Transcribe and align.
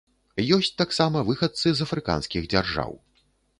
Ёсць 0.55 0.71
таксама 0.81 1.21
выхадцы 1.29 1.67
з 1.81 1.89
афрыканскіх 1.89 2.51
дзяржаў. 2.57 2.91